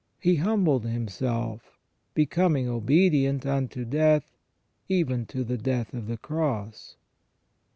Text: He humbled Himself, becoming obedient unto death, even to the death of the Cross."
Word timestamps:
He 0.19 0.37
humbled 0.37 0.83
Himself, 0.83 1.77
becoming 2.15 2.67
obedient 2.67 3.45
unto 3.45 3.85
death, 3.85 4.31
even 4.89 5.27
to 5.27 5.43
the 5.43 5.59
death 5.59 5.93
of 5.93 6.07
the 6.07 6.17
Cross." 6.17 6.95